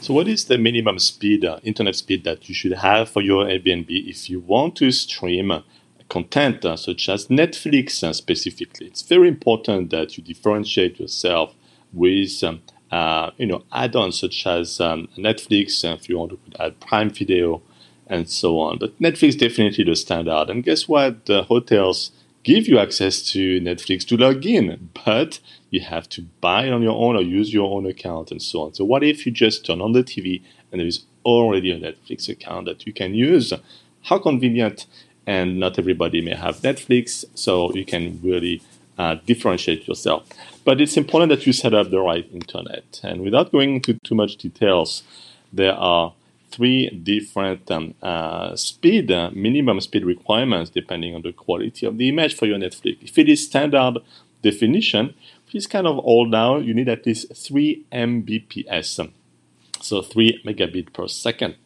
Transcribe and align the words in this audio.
So, 0.00 0.14
what 0.14 0.28
is 0.28 0.46
the 0.46 0.56
minimum 0.56 0.98
speed, 0.98 1.44
uh, 1.44 1.60
internet 1.62 1.94
speed 1.94 2.24
that 2.24 2.48
you 2.48 2.54
should 2.54 2.72
have 2.72 3.10
for 3.10 3.20
your 3.20 3.44
Airbnb 3.44 3.90
if 4.08 4.30
you 4.30 4.40
want 4.40 4.76
to 4.76 4.90
stream 4.92 5.52
content 6.08 6.64
uh, 6.64 6.76
such 6.76 7.10
as 7.10 7.26
Netflix 7.26 8.02
uh, 8.02 8.14
specifically? 8.14 8.86
It's 8.86 9.02
very 9.02 9.28
important 9.28 9.90
that 9.90 10.16
you 10.16 10.24
differentiate 10.24 10.98
yourself 10.98 11.54
with 11.92 12.42
um, 12.42 12.62
uh, 12.90 13.32
you 13.36 13.44
know 13.44 13.62
add-ons 13.72 14.18
such 14.18 14.46
as 14.46 14.80
um, 14.80 15.08
Netflix 15.18 15.84
uh, 15.84 15.92
if 15.92 16.08
you 16.08 16.16
want 16.16 16.30
to 16.30 16.62
add 16.62 16.80
Prime 16.80 17.10
Video 17.10 17.60
and 18.06 18.26
so 18.26 18.58
on. 18.58 18.78
But 18.78 18.98
Netflix 19.00 19.38
definitely 19.38 19.84
the 19.84 19.96
standard. 19.96 20.48
And 20.48 20.64
guess 20.64 20.88
what? 20.88 21.26
The 21.26 21.42
hotels 21.42 22.10
give 22.42 22.66
you 22.66 22.78
access 22.78 23.22
to 23.32 23.60
Netflix 23.60 24.06
to 24.08 24.16
log 24.16 24.44
in, 24.46 24.90
but 25.04 25.40
you 25.70 25.80
have 25.80 26.08
to 26.10 26.22
buy 26.40 26.64
it 26.64 26.72
on 26.72 26.82
your 26.82 26.96
own 26.96 27.16
or 27.16 27.22
use 27.22 27.52
your 27.52 27.70
own 27.70 27.86
account 27.86 28.30
and 28.30 28.42
so 28.42 28.62
on. 28.62 28.74
So 28.74 28.84
what 28.84 29.02
if 29.02 29.26
you 29.26 29.32
just 29.32 29.66
turn 29.66 29.80
on 29.80 29.92
the 29.92 30.02
TV 30.02 30.42
and 30.70 30.80
there 30.80 30.86
is 30.86 31.04
already 31.24 31.70
a 31.70 31.78
Netflix 31.78 32.28
account 32.28 32.66
that 32.66 32.86
you 32.86 32.92
can 32.92 33.14
use? 33.14 33.52
How 34.02 34.18
convenient! 34.18 34.86
And 35.26 35.60
not 35.60 35.78
everybody 35.78 36.20
may 36.22 36.34
have 36.34 36.56
Netflix, 36.56 37.24
so 37.34 37.72
you 37.74 37.84
can 37.84 38.18
really 38.22 38.62
uh, 38.98 39.16
differentiate 39.26 39.86
yourself. 39.86 40.26
But 40.64 40.80
it's 40.80 40.96
important 40.96 41.30
that 41.30 41.46
you 41.46 41.52
set 41.52 41.74
up 41.74 41.90
the 41.90 42.00
right 42.00 42.28
internet. 42.32 43.00
And 43.02 43.22
without 43.22 43.52
going 43.52 43.76
into 43.76 43.94
too 44.02 44.14
much 44.14 44.36
details, 44.36 45.02
there 45.52 45.74
are 45.74 46.14
three 46.50 46.90
different 46.90 47.70
um, 47.70 47.94
uh, 48.02 48.56
speed, 48.56 49.10
uh, 49.10 49.30
minimum 49.32 49.80
speed 49.80 50.04
requirements 50.04 50.70
depending 50.70 51.14
on 51.14 51.22
the 51.22 51.32
quality 51.32 51.86
of 51.86 51.98
the 51.98 52.08
image 52.08 52.34
for 52.34 52.46
your 52.46 52.58
Netflix. 52.58 52.98
If 53.02 53.18
it 53.18 53.28
is 53.28 53.46
standard 53.46 53.98
definition, 54.42 55.14
which 55.46 55.54
is 55.54 55.66
kind 55.66 55.86
of 55.86 55.98
old 55.98 56.30
now, 56.30 56.58
you 56.58 56.74
need 56.74 56.88
at 56.88 57.06
least 57.06 57.34
3 57.34 57.84
Mbps, 57.92 59.10
so 59.80 60.02
3 60.02 60.42
megabit 60.44 60.92
per 60.92 61.08
second. 61.08 61.56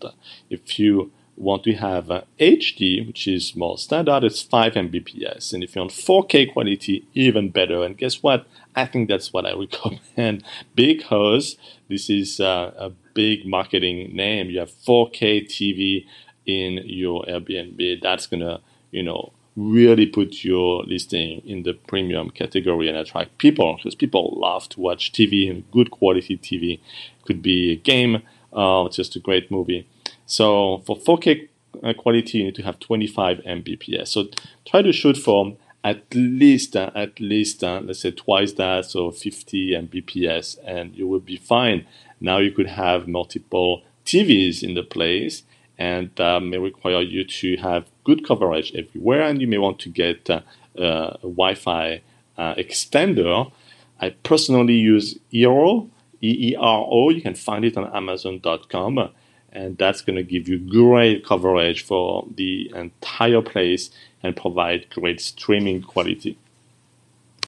If 0.50 0.78
you 0.78 1.12
want 1.36 1.64
to 1.64 1.74
have 1.74 2.10
uh, 2.10 2.22
HD, 2.38 3.06
which 3.06 3.26
is 3.26 3.56
more 3.56 3.76
standard, 3.78 4.24
it's 4.24 4.42
5 4.42 4.74
Mbps. 4.74 5.52
And 5.52 5.64
if 5.64 5.74
you 5.74 5.82
want 5.82 5.92
4K 5.92 6.52
quality, 6.52 7.06
even 7.14 7.50
better. 7.50 7.82
And 7.82 7.96
guess 7.96 8.22
what? 8.22 8.46
I 8.76 8.86
think 8.86 9.08
that's 9.08 9.32
what 9.32 9.46
I 9.46 9.54
recommend 9.58 10.44
because 10.74 11.56
this 11.88 12.08
is 12.08 12.40
uh, 12.40 12.72
a 12.76 12.92
big 13.14 13.46
marketing 13.46 14.14
name. 14.14 14.50
You 14.50 14.60
have 14.60 14.70
4K 14.70 15.46
TV 15.46 16.06
in 16.46 16.80
your 16.84 17.24
Airbnb. 17.24 18.02
That's 18.02 18.26
gonna, 18.26 18.60
you 18.90 19.02
know, 19.02 19.32
really 19.56 20.06
put 20.06 20.44
your 20.44 20.82
listing 20.84 21.40
in 21.46 21.62
the 21.62 21.72
premium 21.72 22.30
category 22.30 22.88
and 22.88 22.96
attract 22.98 23.38
people 23.38 23.76
because 23.76 23.94
people 23.94 24.36
love 24.36 24.68
to 24.68 24.80
watch 24.80 25.12
TV 25.12 25.50
and 25.50 25.70
good 25.70 25.90
quality 25.90 26.36
TV. 26.36 26.80
Could 27.24 27.40
be 27.40 27.72
a 27.72 27.76
game, 27.76 28.22
uh, 28.52 28.88
just 28.88 29.16
a 29.16 29.20
great 29.20 29.50
movie. 29.50 29.88
So 30.26 30.82
for 30.86 30.96
4K 30.96 31.48
uh, 31.82 31.92
quality, 31.94 32.38
you 32.38 32.44
need 32.44 32.54
to 32.56 32.62
have 32.62 32.80
25 32.80 33.38
Mbps. 33.38 34.08
So 34.08 34.26
try 34.64 34.82
to 34.82 34.92
shoot 34.92 35.16
for 35.16 35.56
at 35.84 36.02
least, 36.14 36.76
uh, 36.76 36.90
at 36.94 37.20
least, 37.20 37.62
uh, 37.62 37.80
let's 37.84 38.00
say 38.00 38.10
twice 38.10 38.52
that, 38.54 38.86
so 38.86 39.10
50 39.10 39.72
Mbps, 39.72 40.56
and 40.64 40.96
you 40.96 41.06
will 41.06 41.20
be 41.20 41.36
fine. 41.36 41.86
Now 42.24 42.38
you 42.38 42.50
could 42.50 42.68
have 42.68 43.06
multiple 43.06 43.82
TVs 44.06 44.62
in 44.62 44.74
the 44.74 44.82
place, 44.82 45.42
and 45.78 46.08
uh, 46.20 46.40
may 46.40 46.58
require 46.58 47.02
you 47.02 47.24
to 47.24 47.56
have 47.58 47.82
good 48.04 48.26
coverage 48.26 48.74
everywhere, 48.74 49.22
and 49.22 49.40
you 49.40 49.46
may 49.46 49.58
want 49.58 49.78
to 49.80 49.88
get 49.88 50.30
uh, 50.30 50.40
a 50.76 51.18
Wi-Fi 51.22 52.00
uh, 52.38 52.54
extender. 52.54 53.52
I 54.00 54.10
personally 54.10 54.74
use 54.74 55.18
Eero, 55.32 55.88
E-E-R-O. 56.22 57.10
You 57.10 57.22
can 57.22 57.34
find 57.34 57.64
it 57.64 57.76
on 57.76 57.94
Amazon.com 57.94 59.10
and 59.54 59.78
that's 59.78 60.02
going 60.02 60.16
to 60.16 60.22
give 60.22 60.48
you 60.48 60.58
great 60.58 61.24
coverage 61.24 61.84
for 61.84 62.26
the 62.34 62.72
entire 62.74 63.40
place 63.40 63.90
and 64.22 64.36
provide 64.36 64.90
great 64.90 65.20
streaming 65.20 65.80
quality. 65.80 66.36